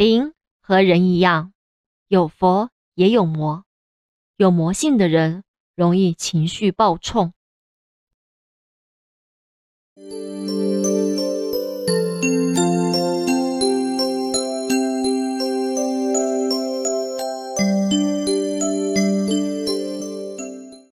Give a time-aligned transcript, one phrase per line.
[0.00, 0.32] 灵
[0.62, 1.52] 和人一样
[2.08, 3.66] 有佛也有魔。
[4.38, 7.34] 有魔性的人容易情绪暴冲。